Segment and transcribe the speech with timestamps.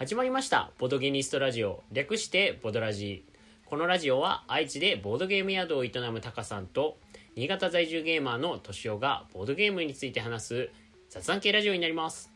[0.00, 0.70] 始まりました。
[0.78, 1.82] ボドゲニストラジオ。
[1.92, 3.22] 略してボドラジ。
[3.66, 6.96] このラジオは愛知でボードゲーム宿を営むタカさんと
[7.36, 10.70] 新潟在住ゲーマーのとしおがボードゲームについて話す
[11.10, 12.32] 雑談系ラジオになります。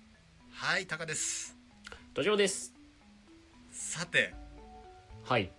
[0.51, 1.57] はいタカです。
[2.13, 2.75] としおです。
[3.73, 4.35] さて。
[5.25, 5.51] はい。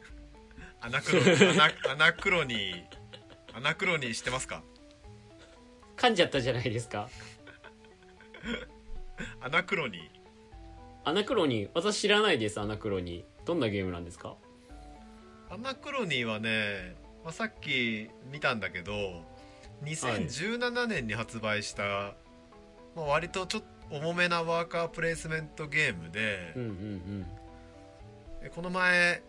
[0.82, 1.22] アナクロ
[1.90, 2.84] アナクロニー
[3.54, 4.62] アナクロニー知ってますか？
[5.96, 7.08] 噛んじゃったじゃないですか。
[9.40, 10.21] アナクロニー
[11.04, 13.46] アナクロニー私知らないですアナクロニー。
[13.46, 14.36] どんなゲームなんですか？
[15.50, 16.94] アナクロニーはね、
[17.24, 18.92] まあ、さっき見たんだけど
[19.84, 22.14] 2017年に発売した、
[22.94, 27.26] まあ、割とちょっと重めなワーカープレイスメントゲームでうん、うんうん。
[28.42, 29.22] えこの前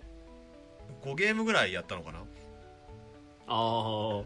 [1.04, 2.20] 5ゲームぐらいやったのかな？
[2.20, 2.24] あ
[3.48, 4.24] あ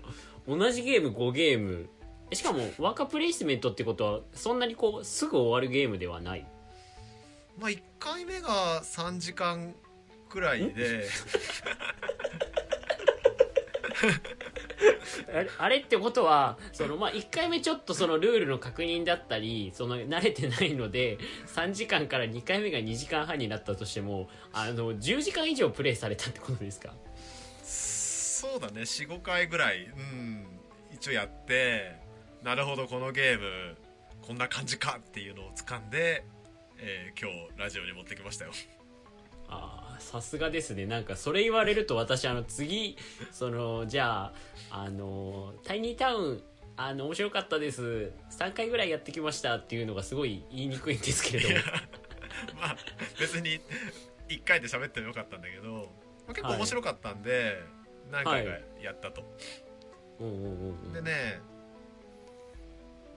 [0.47, 1.89] 同じゲーム5ゲーム。
[2.29, 6.45] えしかもワーカープレイスメントってことはそんなにこうすぐ終わるゲームではない？
[7.57, 9.75] まあ1回目が3時間
[10.29, 11.07] くらいで。
[15.33, 26.93] あれあれってことはその、まあ、1回目ちょっとそのルールの確認だったりその慣れてないので3時間から2回目が2時間半になったとしてもあの10時間以上プレイされたってことですか？
[27.63, 28.81] そうだね。
[28.81, 30.45] 45回ぐらい、うん、
[30.93, 31.95] 一応やって
[32.43, 33.75] なるほどこのゲーム
[34.21, 36.23] こんな感じかっていうのを掴んで、
[36.79, 38.51] えー今日ラジオに持ってきましたよ。
[39.49, 40.85] ああさすがですね。
[40.85, 42.97] なんかそれ言われると私あの次
[43.31, 44.33] そのじゃあ
[44.83, 46.43] あのタイニータウン
[46.75, 48.11] あの面白かったです。
[48.31, 51.55] 3回ぐらいやってきましたっていうのがすごい言いにくいんですけれども
[52.59, 52.77] まあ
[53.19, 53.59] 別に
[54.29, 55.91] 1回で喋ってもよかったんだけど、
[56.27, 57.63] まあ、結構面白かったんで、
[58.11, 59.23] 何回かやったと、
[60.19, 60.93] うんうんうんうん。
[60.93, 61.39] でね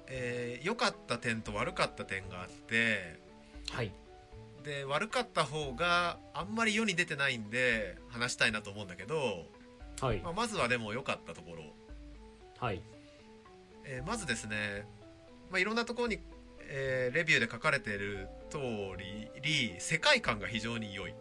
[0.07, 3.19] えー良かった点と悪かった点があって
[3.71, 3.93] はい。
[4.65, 9.47] で悪かった方があんまり世に出てないんで話したいなと思うんだけど、
[10.01, 10.21] はい。
[10.21, 11.63] まあ、まずはでも良かったところ、
[12.59, 12.83] はい。
[13.85, 14.87] えーまずですね、
[15.51, 16.19] まあ、いろんなところに、
[16.69, 18.59] えーレビューで書かれている通
[19.43, 21.15] り世界観が非常に良い。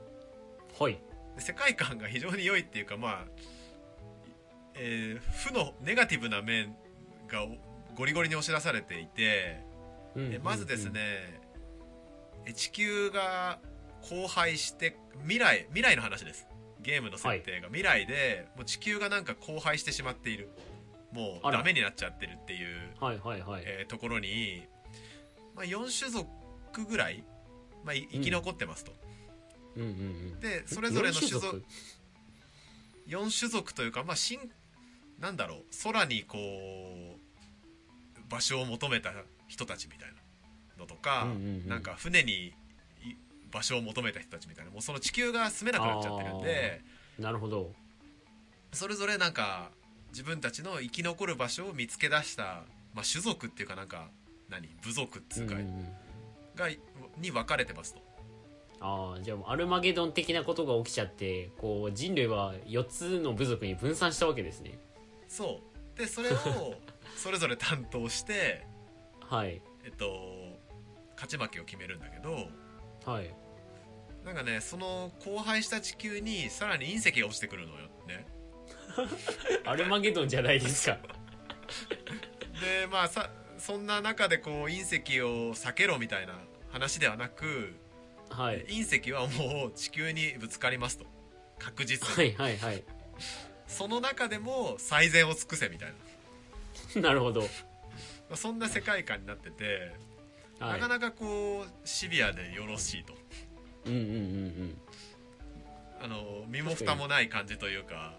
[0.78, 1.00] はい。
[1.36, 3.26] で世界観が非常に良いっていうかまあ、
[4.76, 6.76] えー負のネガティブな面
[7.28, 7.46] が
[7.96, 9.62] ゴリゴリに押し出されていて、
[10.16, 11.39] うんうんうんえまずですね、え
[12.54, 13.60] 地球が
[14.10, 16.48] 荒廃して未来未来の話です。
[16.82, 17.68] ゲームの設定が。
[17.68, 20.50] 未来で、もう地球がなんか荒廃してしまっている。
[21.12, 22.68] もうダメになっちゃってるっていう、
[23.02, 24.64] えーところに、
[25.56, 27.24] まあ、4種族ぐらい、
[27.84, 28.94] まあ、い生き残ってますと、
[29.76, 29.82] うん。
[29.82, 29.92] うんう
[30.38, 31.64] んでそれぞれの種四族
[33.08, 34.40] 4種族というかまあ新
[35.20, 37.20] なんだろう空にこう
[38.30, 39.12] 場所を求めた
[39.48, 40.16] 人たちみたいな
[40.80, 42.54] のとか、うんうんうんなんか船に
[43.04, 43.16] い
[43.52, 46.82] 場所を求めた人たちみたいなもうその地球が住めなくなっちゃってるんで
[47.20, 47.72] なるほど。
[48.72, 49.72] それぞれなんか
[50.12, 52.64] 自分たちの生き残る場所を見つけ出した、
[52.94, 54.10] まあ、種族っていうかなんか
[54.50, 55.86] 何部族っつうか、うんうんうん。
[56.56, 56.70] が
[57.18, 58.02] に分かれてますと。
[58.82, 64.80] ああじゃあアルマゲドン的なことが起きちゃってこう人類は4つの部族に分散したわけですね。
[65.28, 65.62] そ
[65.96, 66.00] う。
[66.00, 66.36] でそれを
[67.18, 68.66] それぞれ担当して
[69.20, 69.62] はい。
[69.84, 70.49] えっと
[71.20, 72.50] 勝ち負けを決めるんだけど
[73.06, 73.34] はい。
[74.26, 78.26] なんかねその荒廃した地球にさらに隕石が落ちてくるのよね。
[79.66, 80.98] アルマゲドンじゃないですか。
[82.62, 87.76] でまあさそんな中でこう隕石を避けろみたいな話ではなく
[88.30, 88.66] はい。
[88.66, 91.06] 隕石はもう地球にぶつかりますと。
[91.58, 92.84] 確実に、はいはいはい。
[93.68, 95.94] その中でも最善を尽くせみたい
[96.96, 97.02] な。
[97.10, 97.48] なるほど、ま
[98.32, 99.94] あそんな世界観になってて、
[100.60, 103.14] はい、なかなかこうシビアでよろしいと。
[103.86, 104.78] うんうんうんうん。
[106.02, 108.14] あの身も蓋もない感じというか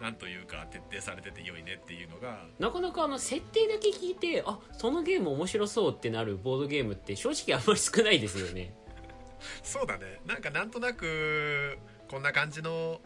[0.00, 2.46] なんというか徹底されてて良いねっていうのが。
[2.58, 8.74] なかなかあの設定だけ聞いてあそのゲーム面白そうってなるボードゲームって正直あんまり少ないですよね。
[9.62, 10.20] そうだね。
[10.26, 11.78] なんかなんとなく
[12.08, 13.00] こんな感じの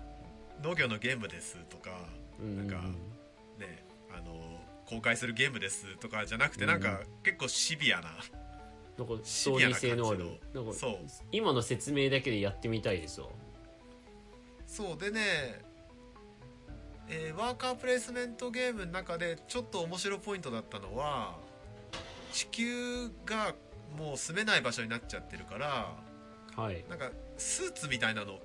[0.63, 1.91] 農業のゲームですとか
[2.41, 2.87] うんなんか
[3.59, 8.11] ねあの公開するゲームですとかじゃなくてなんか結構シビアな
[8.99, 10.27] なんかスシトーリー性のある。
[10.53, 10.99] なんかそう。
[11.31, 13.29] 今の説明だけでやってみたいですわ。
[14.67, 14.99] そう。
[14.99, 15.63] でね、
[17.09, 21.39] えーワーカープレイスメントゲームの中でちょっと面白ポイントだったのは
[22.33, 23.55] 地球が
[23.97, 25.97] もう住めない場所になっちゃってるから
[26.57, 26.85] はい。
[26.91, 28.41] なんかスーツみたいなの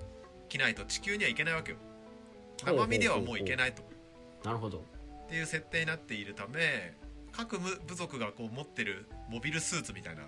[0.48, 1.78] 着ないと地球には行けないわけよ。
[2.64, 3.82] 生身ではもう行けないと。
[4.44, 4.78] なるほど。
[4.78, 6.94] っていう設定になっているため
[7.32, 10.22] 各部部族がこう持ってるモビルスーツみたいな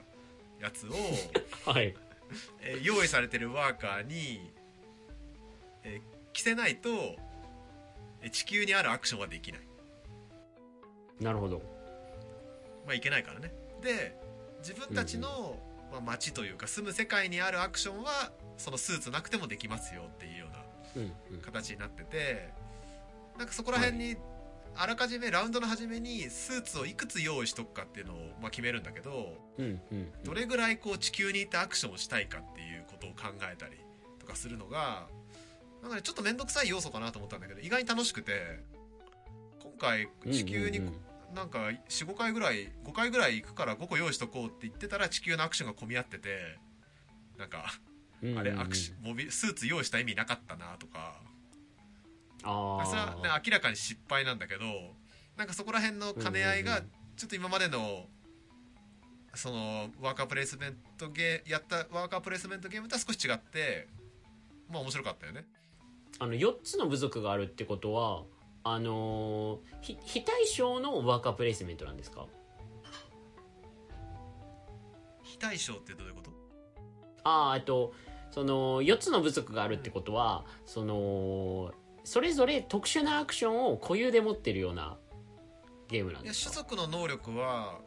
[0.61, 0.93] やつを
[1.71, 1.95] はい。
[2.61, 4.53] えー用意されてるワーカーに、
[5.85, 6.91] えー着せないと、
[8.21, 9.61] えー地球にあるアクションはできない。
[11.21, 11.63] なるほど。
[12.85, 13.53] まあいけないからね。
[13.83, 14.17] で
[14.59, 15.59] 自分たちの、
[15.93, 20.65] まあ、街というか住む世界にあるアクションはそのスーツなくてもできますよっていうような
[20.97, 21.41] うんうん。
[21.41, 22.49] 形になってて
[23.39, 24.17] なんかそこら辺に、
[24.79, 33.77] あらかじめラウンドの初めにスーツをいくつ用意しとくかっていうのを、まあ、決めるんだけどうんうんどれぐらいこう地球に行ってアクションをしたいかっていうことを考えたり
[34.19, 35.07] とかするのが
[35.83, 38.61] なんかねちょっと面倒くさい要素かなと思ったんだけど意外に楽しくて
[39.63, 40.95] 今回地球にうんうん
[41.35, 41.59] なんか
[41.89, 46.59] 45回ぐらい5回ぐらい行くから5個用意しとこうって言ってたら地球のアクションが混み合ってて
[47.37, 47.75] なんか
[48.23, 48.39] うんうん。
[48.39, 51.21] あれアクシモビスーツ用意した意味なかったなとか
[52.47, 54.65] ああそれは、ね、明らかに失敗なんだけど
[55.37, 58.07] なんかそこら辺の兼ね合いがうんうんちょっと今までの
[59.35, 63.89] そのワーカープレイスメントゲーやったワーカープレイスメントゲームとは少し違って
[64.71, 65.45] まあ面白かったよね。
[66.19, 68.23] あの4つの部族があるってことは
[68.65, 72.27] あのー非非対称のワーカープレイスメントなんですか？
[75.23, 76.31] 非対称ってどういうこと？
[77.25, 77.93] ああえっと
[78.31, 81.73] その4つの部族があるってことはその
[82.07, 84.97] それぞれ特殊なアクションを固有で持ってるような
[85.89, 86.51] ゲームなんですか？
[86.55, 87.81] 種族の能力は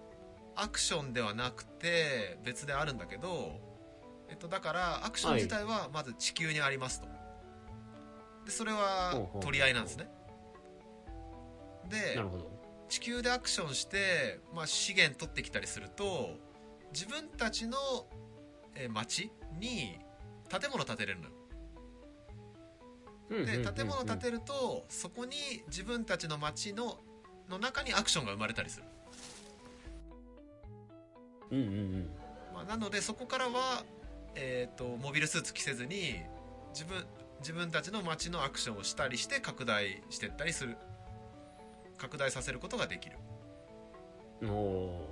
[0.55, 3.61] アクションではなくて別であるんだけど、
[4.29, 7.07] えっと、だからアクション自体はまず地球にありますと。
[8.43, 10.09] でそれは取り合いなんですね。
[11.89, 12.51] でなるほど。
[12.89, 16.31] 地球でアクションして、まあ、資源取ってきたりすると
[16.91, 17.77] 自分たちの、
[18.75, 19.97] えー町に
[20.49, 21.31] 建物建てれるのよ
[23.29, 25.35] で建物建てるとそこに
[25.67, 26.97] 自分たちの町の
[27.49, 28.83] の中にアクションが生まれたりする、
[31.51, 32.09] うんうんうん。
[32.53, 33.83] まあ、なのでそこからは、
[34.35, 36.21] えー、とモビルスーツ着せずに
[36.73, 37.05] 自分
[37.39, 40.77] 自分たちの町のアクションをしたりして拡大していったりする。
[41.97, 43.17] 拡大させることができる。
[44.43, 45.05] お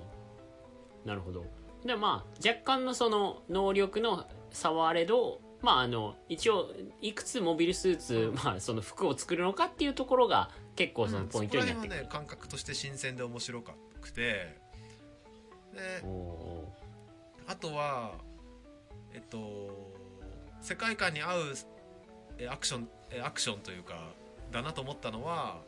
[1.05, 1.07] ー。
[1.07, 1.45] なるほど。
[1.85, 6.71] でまあ若干のその能力の差はあれどまああの一応
[7.01, 11.89] いくつモビルスーツ、まあその服を作るのかっていうところが結構そのポイントになってくる。
[11.89, 13.63] そこら辺はね、感覚として新鮮で面白
[14.01, 14.55] くて。
[15.73, 16.03] で
[17.47, 18.15] あとは
[19.13, 19.93] えっと
[20.61, 21.41] 世界観に合う
[22.39, 24.09] えアクションえアクションというか
[24.51, 25.61] だなと思ったのは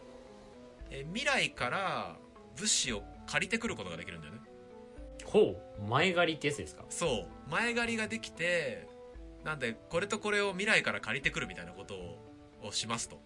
[0.89, 2.15] え未来から
[2.55, 4.39] 物資を借りてくることができるんだよね。
[5.19, 5.39] ーほ
[5.79, 5.83] う。
[5.87, 6.83] 前借りってやつですか？
[6.89, 7.27] そう。
[7.51, 8.87] 前借りができて
[9.43, 12.29] なんでこれとこれを未来から借りてくるみたいなことを
[12.63, 13.21] をしますと、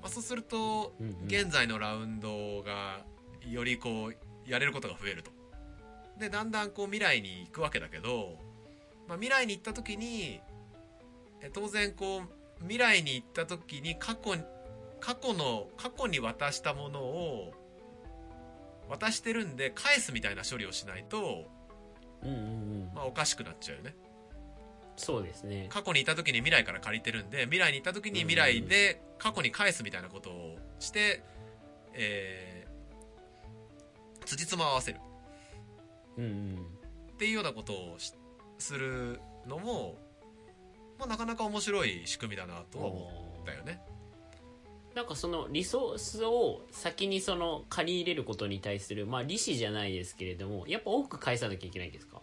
[0.00, 0.94] まあ、そうすると
[1.26, 3.04] 現在のラウンドが
[3.48, 5.30] よりこうやれることが増えると。
[6.18, 8.38] でだんだんこう未来に行くわけだけど、
[9.08, 10.40] まあ、未来に行った時に
[11.40, 14.42] え当然こう未来に行った時に過去に
[15.00, 17.52] 過去の過去に渡したものを
[18.88, 21.46] 渡してるんで返すみたいな処理をしないと、
[22.94, 23.96] まあ、おかしくなっちゃうよね
[24.96, 25.66] そうですね。
[25.70, 31.22] 過去にいた時に未来から借りてるんで未来に行った時に未来で過去に返すみたいなことをして、
[31.92, 35.00] えー、辻褄を合わせる。
[36.16, 36.56] うんうん。
[37.14, 38.12] っていうようなことをし
[38.58, 39.98] するのも、
[40.98, 43.80] まあ、なかなか面白い仕組みだなとは思ったよね。
[44.94, 52.13] なんかそのリソースを先にその借り入れることに対するまあ利子じゃないですけれどもやっぱ多く返さなきゃいけないんですか？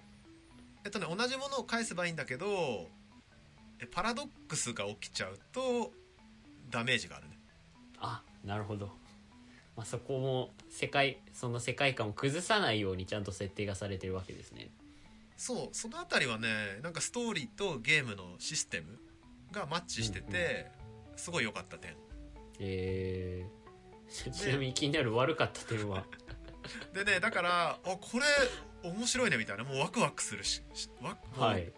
[0.83, 2.87] えっとね同じものを返せばいいんだけど
[3.79, 5.91] えパラドックスが起きちゃうと
[6.69, 7.37] ダメージがあるね。
[7.99, 8.87] あなるほど、
[9.75, 14.69] まあ、そこも世界その世界観を崩さないようにちゃんと設定がされてるわけですね。
[15.37, 16.47] そうそのあたりはね
[16.83, 18.99] なんかストーリーとゲームのシステム
[19.51, 20.71] がマッチしてて、
[21.17, 21.95] すごい良かった点。
[22.59, 26.05] えー、ちなみに気になる悪かった点は？
[26.93, 28.25] でねだからあこれ
[28.83, 31.71] 面白いねみたいなもうワクワクするししワクはい。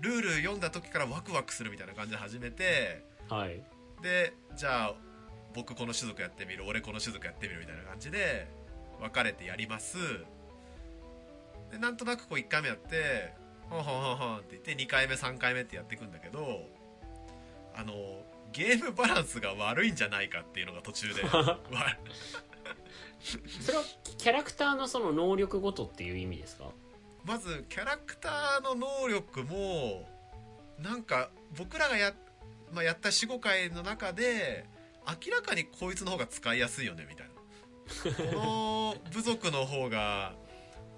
[0.00, 3.62] ルール読んだ時からワクワクするみたいな感じで始めてはい。
[4.02, 4.94] でじゃあ
[5.54, 8.48] 僕この種族やってみる俺この種族やってみるみたいな感じで
[9.00, 9.96] 分かれてやります。
[11.70, 13.32] でなんとなくこう1回目やって
[13.68, 16.66] ほんほんほんほんって言って2回目3回目ってやっていくんだけど
[17.76, 17.92] あの
[18.52, 21.30] ゲームバランスが悪いんじゃないかっていうのが途中でわ
[23.60, 23.84] それは
[24.18, 26.70] キャラクターのその能力ごとっていう意味ですか？
[27.24, 30.08] まずキャラクターの能力も
[30.78, 32.14] なんか僕らがや,、
[32.72, 34.64] まあ、やった45回の中で
[35.06, 37.30] 明らかにこいつの方が使いやすいよねみたいな。
[38.32, 40.34] この部族の方が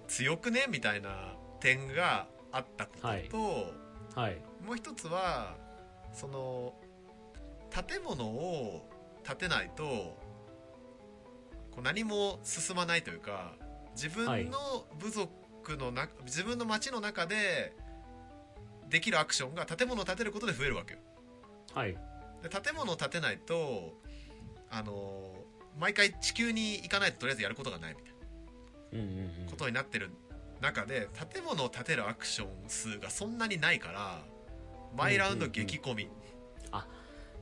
[0.09, 3.31] 強くねみたいな点があったことと、はい。
[4.15, 4.37] はい。
[4.65, 5.57] もう一つは
[6.13, 6.75] その
[7.71, 8.87] 建物を
[9.25, 10.17] 建てないと
[11.75, 13.53] こう何も進まないというか
[13.95, 17.75] 自分の部族のな、自分の町の中で
[18.89, 21.01] できるアクションが建物を建てることで増えるわけよ。
[21.75, 21.97] はい。
[22.43, 23.95] で建物を建てないと
[24.71, 25.35] あの
[25.79, 29.01] 毎回地球に行かないととりあえずやることがないみたい
[29.45, 30.11] なことになってる
[30.61, 34.23] 中で建物を建てるアクション数がそんなにないから
[34.97, 36.09] 毎ラウンド激込み、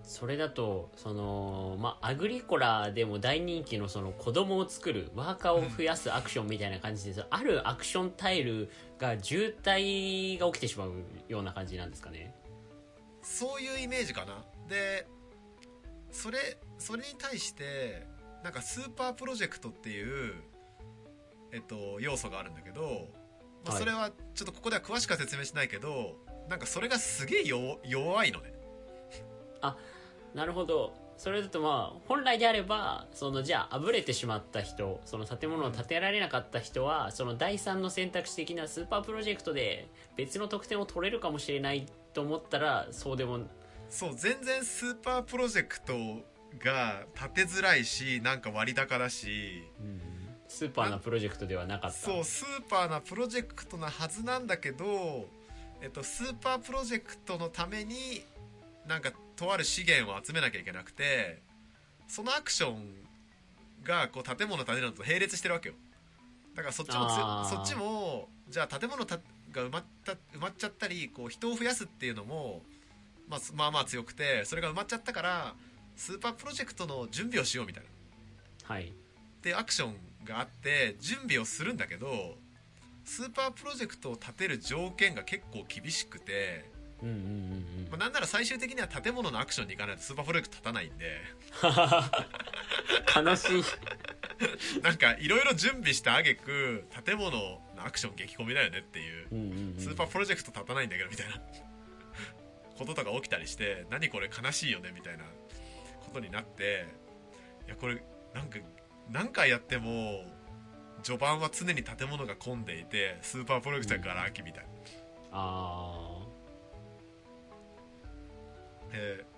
[0.02, 10.92] それだとそのまあアグリコラでも大人気のその子供を作るワーカーを増やすアクションみたいな感じで、あるアクションタイルが渋滞が起きてしまう
[11.28, 12.34] ような感じなんですかね。
[13.22, 14.44] そういうイメージかな。
[14.68, 15.06] で
[16.10, 18.06] それそれに対して
[18.42, 20.34] なんかスーパープロジェクトっていう、
[21.52, 23.08] えっと、要素があるんだけど、
[23.64, 23.78] まあ、はい。
[23.78, 26.16] それはちょっとここでは詳しくは説明しないけど
[26.48, 28.49] なんかそれがすげえ弱弱いのね
[30.34, 30.94] なるほど。
[31.20, 39.86] それだとまあ本来であればそのじゃああぶれてしまった人その建物を建てられなかった人はその第三の選択肢的なスーパープロジェクトで
[40.16, 43.40] 別の得点を取れるかもしれないと思ったらそうでも
[43.90, 45.92] そう全然スーパープロジェクト
[46.64, 49.68] が立てづらいしなんか割高だし
[50.48, 51.96] スーパーなプロジェクトではなかった。
[51.98, 55.26] そうスーパーなプロジェクトなはずなんだけど、
[55.82, 58.24] えっと、スーパープロジェクトのために
[58.86, 61.40] なんかとある資源を集めなきゃいけなくて
[62.06, 62.92] そのアクション
[63.82, 65.76] がこう建物を建てるのと並列してるわけよ。
[66.54, 72.60] だからそっちもそっちもじゃあ建物たが埋まった埋まっちゃったりこう人を増やすっていうのも、
[73.28, 75.54] まあ、すまあまあ強くてそれが埋まっちゃったから
[75.96, 77.84] スーパープロジェクトの準備をしようみたい
[78.68, 78.74] な。
[78.74, 78.88] はい。
[78.88, 78.92] っ
[79.40, 79.94] てアクション
[80.26, 82.36] があって準備をするんだけど
[83.06, 86.68] スーパープロジェクトを建てる条件が結構厳しくて、
[87.02, 87.26] うんうんうんう
[87.86, 87.88] ん。
[87.90, 91.20] まあ、なんなら最終的には建物のアクションに行かないとスーパープロジェクト立たないんで。
[93.14, 93.64] 悲しい。
[94.82, 99.28] なんかいろいろ準備した挙句建物のアクション激混みだよねっていう。
[99.32, 99.80] うんうんうん。
[99.80, 101.40] スーパープロジェクト立たないんだけどみたいな。
[102.78, 105.24] こととか起きたりして何これ悲しいよねみたいな
[106.00, 106.86] ことになって。
[107.66, 108.02] いやこれ
[108.34, 108.58] なんか
[109.10, 110.24] 何回やっても
[111.02, 114.70] 序盤は常に建物が混んでいてスーパープロジェクトがガラ空きみたいな、
[115.32, 116.22] あ
[118.92, 119.30] えー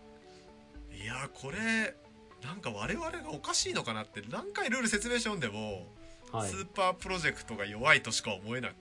[1.03, 1.97] いやこれ
[2.45, 5.87] なんか我々がおかしいのかなって何回ルール説明書読んでも、
[6.33, 6.51] あはい。
[6.51, 8.75] スーパープロジェクトが弱いとしか思えないっ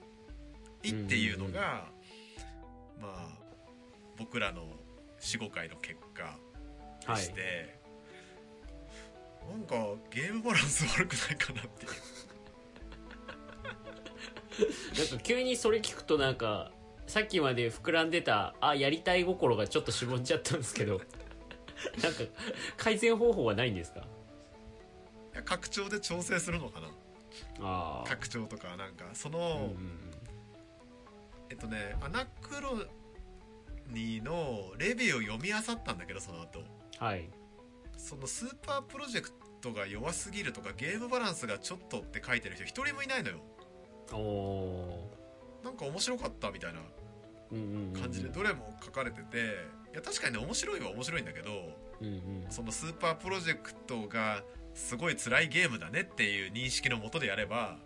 [0.84, 1.86] ていうのが、
[3.00, 3.30] まあ
[4.18, 4.64] 僕らの
[5.22, 7.80] 45回の結果はいでして、
[9.50, 9.76] なんか
[10.12, 11.92] ゲームバランス悪くないかなっていう。
[14.98, 16.72] なんか急にそれ聞くとなんか
[17.12, 21.02] さっきまで膨らんでたあやりたい心がちょっとしぼんじゃったんですけど
[22.02, 22.24] なんか
[22.78, 24.08] 改善方法はないんですか？
[25.44, 26.88] 拡張で調整するのかな。
[27.60, 30.12] ああ拡張とかなんかその、うんうん
[31.50, 32.78] えっとねアナクロ
[33.88, 36.64] ニーのレビューを読み漁ったんだけどその後。
[36.98, 37.30] はい。
[37.98, 43.42] そのスーパープロジェクトが弱すぎるとかゲームバランスがちょっとって書いてる人一人もいないのよ。
[44.14, 45.18] おお
[45.62, 46.80] なんか面白かったみたいな
[48.00, 49.38] 感じでどれも書かれてて
[49.92, 52.46] いや確かにね面白いは面白いんだけどうんうん。
[52.50, 54.44] そのスーパープロジェクトが
[54.74, 57.78] すごい辛いゲームだねっていう認識のもとでやれば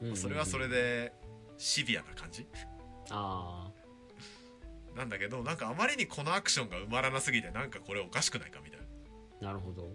[0.00, 1.12] うんうんそれはそれで
[1.56, 2.46] シビアな感じ？
[3.10, 3.70] あ
[4.96, 8.86] なんだけどなんかあまりにこのアクションが埋まらなすぎてなんかこれおかしくないかみたいな。
[9.42, 9.90] あなるほど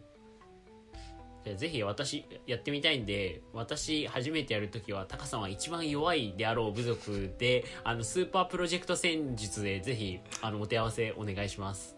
[1.55, 11.95] ぜひ私やってみたいんで私初めてやるときはタカさんは一番弱いであろう部族であのスーパープロジェクト戦術でぜひあのお手合わせお願いします。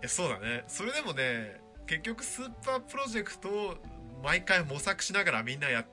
[0.00, 0.64] いやそうだね。
[0.66, 3.74] それでもね結局スーパープロジェクトを
[4.22, 5.86] 毎回模索しながらみんなやっ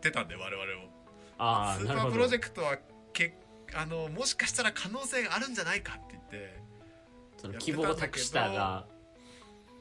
[0.00, 0.88] てたんで我々も
[1.28, 2.78] スーパーああなるほどプロジェクトは
[3.12, 3.34] け
[3.74, 6.60] あのもしかしたら可能性があるんじゃないかって言って
[7.38, 8.86] その希望を託したが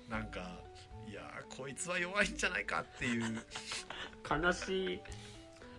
[0.09, 0.66] なんかい
[1.17, 3.23] やーこいつは弱いんじゃないかっていう。
[4.29, 4.99] 悲しい。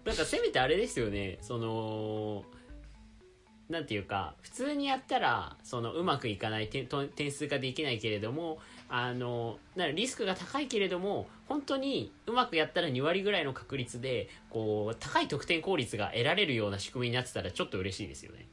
[0.05, 1.39] なんかせめてあれですよね。
[1.41, 2.45] その
[3.69, 18.47] なんていうか普通にやったらそのうまくいかない点と点数ができないけれどもあのなリスクが高いけれども本当にうまくやったら2割ぐらいの確率でこう高い得点効率が得られるような仕組みになってたらちょっと嬉しいですよね。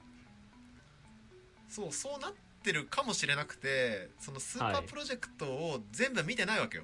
[1.70, 2.34] そうそうなっ
[2.66, 4.76] てるかもしれなくてそのスーパはい。
[4.78, 6.84] ープロジェクトを全部見てないわけよ、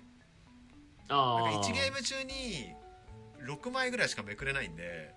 [1.10, 2.74] ああなんか1ゲーム中に
[3.46, 5.14] 6枚ぐらいしかめくれないんで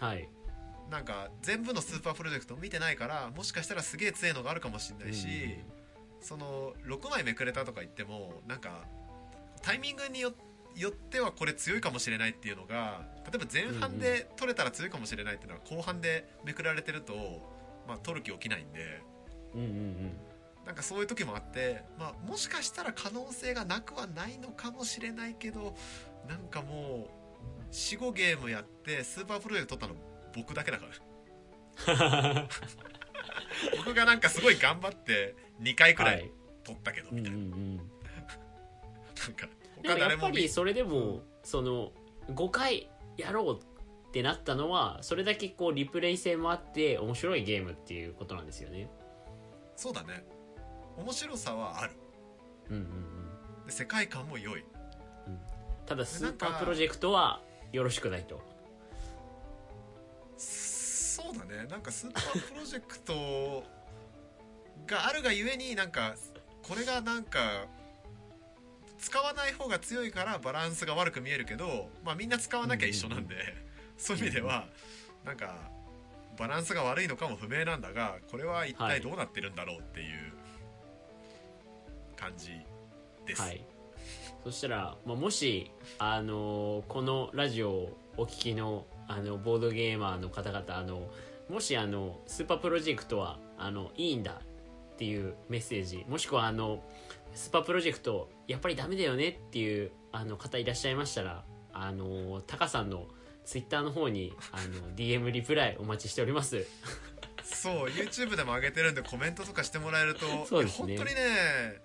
[0.00, 0.28] はい。
[0.90, 5.56] なんか全部のスーパープロジェクト見てないからもしかしたらすげえ強いのがあるかもしれないし、
[6.20, 8.84] その6枚めくれたとか言ってもなんか
[9.62, 10.32] タイミングによ
[10.76, 17.14] よってはこれ強いかもしれないっていうのが例えば前半で取れたら強いかもしれないっていうのは後半でめくられてると、
[17.86, 19.02] まあ、取る気起きないんで
[19.54, 20.16] うんうんうん。
[20.66, 25.74] なんかそういう時もあって、まあ、もしかしたら可能性がなくはないのかもしれないけど
[26.28, 27.08] なんかも
[27.68, 30.06] う45ゲームやってスーパープロジェクト取ったの
[30.36, 32.48] 僕だけだから。
[33.76, 36.26] 僕がなんかすごい頑張って2回くらはい。
[36.26, 36.30] い
[36.64, 39.48] 取ったけどうんうんみたいな,、うんなんか
[39.82, 41.90] でもやっぱりそれでもその
[42.28, 43.60] 5回やろう
[44.08, 48.88] ってなったのはそれだけこうリプレイ性もあって面白いゲームっていうことなんですよね
[49.82, 50.22] そうだね。
[50.96, 51.92] 面白さはある。
[52.70, 53.66] うんうんうん。
[53.66, 54.64] で世界観も良い。
[55.86, 57.40] ただスーパープロジェクトは
[57.72, 58.40] よろしくないと。
[60.36, 61.66] そうだね。
[61.68, 63.64] なんかスーパープロジェクト
[64.86, 66.14] があるがゆえになんか
[66.62, 67.66] これがなんか
[69.00, 73.34] 使わない方が強いからバランスが悪く見えるけど、まあ、みんな使わなきゃ一緒なんで、
[73.98, 74.68] そういう意味では
[75.24, 75.56] なんか
[76.38, 80.32] バランスが悪いのかも不明なんだがこれは一体どうなってるんだろうっていう
[82.16, 82.50] 感じ
[83.26, 83.64] です、はい。
[84.44, 91.08] そしたら、まあ、もし、あのこのラジオをお聞きのあのボードゲーマーの方々あの
[91.50, 94.40] もしあのスーパープロジェクトはあのいいんだ
[94.94, 96.82] っていうメッセージもしくはあの
[97.34, 103.06] スーパープロジェクトやっぱりダメだよねっていうあの方いらっしゃいましたらあのタカさんの
[103.44, 106.66] ツイッターの方にあの DM リプライお待ちしております。
[107.44, 110.96] そう YouTube でも上げてるんでコメントとかしてもらえるとそうですね。
[110.96, 111.82] 本当にね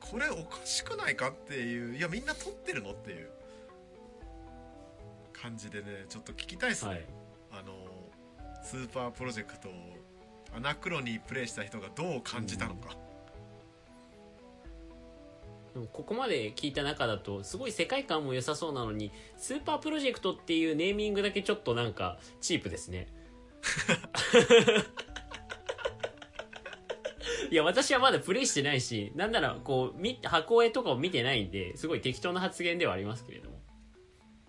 [0.00, 3.30] これおかしくないかっていういやみんな取ってるのっていう。
[5.40, 7.06] 感じでねちょっと聞きたいですね、はい。
[7.52, 7.72] あの
[8.64, 9.72] スーパープロジェクトを
[10.52, 12.96] アナクロニープレイした人がどう感じたのか、
[15.78, 23.06] でもここまで聞いた中だとすごい世界観も良さそうなのにスーパープロジェクトっていうネーミングだけちょっとなんかチープですね。
[27.50, 33.58] いや私はまだプレイしてないしなんならこうみ箱絵とかを見てないんですごい適当な発言ではありますけれども。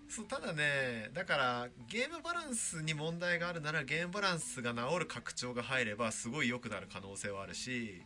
[0.10, 8.02] そうただねだからゲームバランスに問題があるならゲームバランスが治る拡張が入ればすごい良くなる可能性はあるし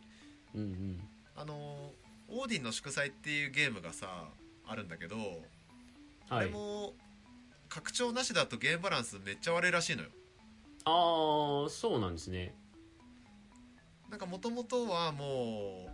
[0.54, 1.08] うんうん。
[1.34, 1.92] あの
[2.28, 4.28] オーディンの祝祭っていうゲームがさ
[4.66, 5.16] あるんだけど、
[6.28, 6.46] あはい。
[6.46, 6.94] れも
[7.68, 10.08] 拡張なしだとゲームバランスめっちゃ悪いらしいのよ。
[10.84, 12.54] ああそうなんですね。
[14.10, 15.88] なんかもともとはも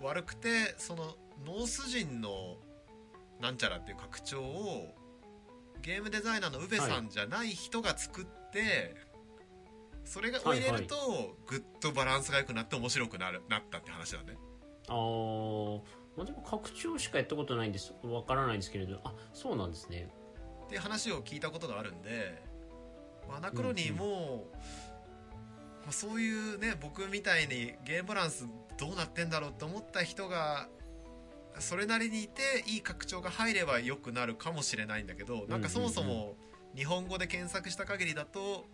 [0.00, 2.56] う悪くてそのノース人の
[3.40, 4.94] なんちゃらっていう拡張を
[5.82, 8.96] ゲームデザイナーの宇部さんじゃない人が作って、
[10.04, 14.38] それがを入れるとぐっとバランスが良くなって面白くなるなったって話だね
[14.88, 17.94] ああでも拡張しかやったことないんです。
[18.02, 19.00] わからないんですけれど。
[19.04, 20.08] あそうなんですね。
[20.66, 22.42] って話を聞いたことがあるんで、
[23.28, 24.46] まあアナクロニーも、
[25.82, 28.46] まあ、そういうね僕みたいにゲームバランス
[28.78, 30.68] どうなってんだろうって思った人が
[31.58, 36.36] それなりにいていい拡張が入れば良くなるかもしれないんだけどなんかそもそも
[36.74, 38.66] 日本語で検索した限りだと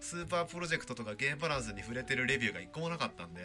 [0.00, 3.40] スーパープロジェクトとかゲームバランスに触れてるレビューが一個もなかったんで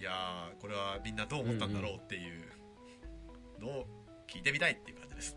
[0.00, 2.42] いやーこれはみんなどう思ったんだろうっていう
[3.60, 3.86] のを
[4.26, 5.36] 聞いてみたいっていう感じです。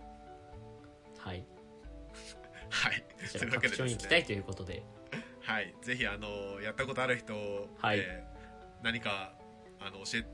[1.20, 1.46] はい。
[2.72, 3.90] はい、というわけでですね。
[3.92, 4.84] 行きたいということで。
[5.42, 7.34] はい、ぜひあのやったことある人、
[7.80, 8.00] はい。
[8.00, 8.34] えー
[8.84, 9.34] 何か
[9.80, 10.26] あの教え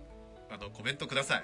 [0.49, 1.43] あのコメントください。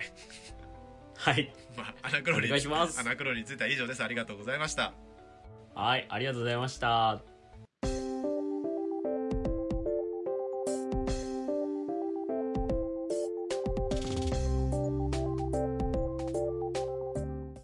[1.15, 1.54] はい。
[1.78, 3.00] まあアナクロにお願いします。
[3.00, 4.04] アナクロについては以上です。
[4.04, 4.93] ありがとうございました。
[5.76, 6.06] はい。
[6.10, 7.35] ありがとうございました